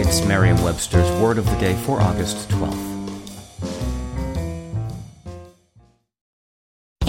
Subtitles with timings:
[0.00, 2.97] It's Merriam Webster's Word of the Day for August 12th.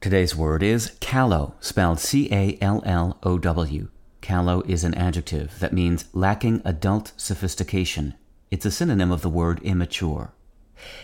[0.00, 3.88] Today's word is callow, spelled C A L L O W.
[4.22, 8.14] Callow is an adjective that means lacking adult sophistication.
[8.50, 10.32] It's a synonym of the word immature.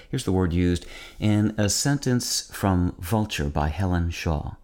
[0.09, 0.86] Here's the word used
[1.20, 4.55] in a sentence from Vulture by Helen Shaw.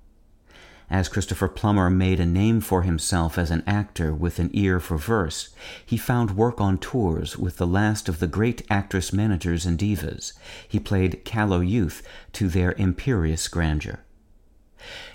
[0.88, 4.96] As Christopher Plummer made a name for himself as an actor with an ear for
[4.96, 5.50] verse,
[5.84, 10.32] he found work on tours with the last of the great actress managers and divas.
[10.66, 14.00] He played callow youth to their imperious grandeur.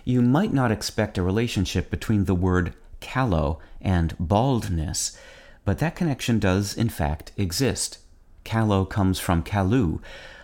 [0.03, 5.17] You might not expect a relationship between the word callow and baldness,
[5.65, 7.99] but that connection does in fact exist.
[8.43, 9.99] Callow comes from calu,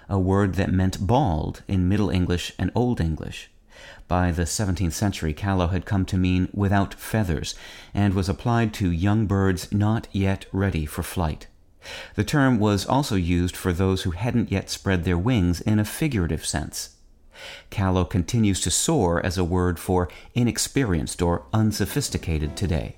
[0.10, 3.50] a word that meant bald in Middle English and Old English.
[4.08, 7.56] By the 17th century, callow had come to mean without feathers
[7.94, 11.48] and was applied to young birds not yet ready for flight.
[12.16, 15.86] The term was also used for those who hadn't yet spread their wings in a
[15.86, 16.96] figurative sense.
[17.70, 22.96] Callow continues to soar as a word for inexperienced or unsophisticated today.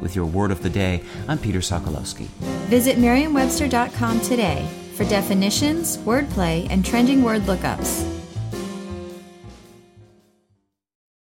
[0.00, 2.26] With your word of the day, I'm Peter Sokolowski.
[2.68, 8.11] Visit merriam-webster.com today for definitions, wordplay, and trending word lookups.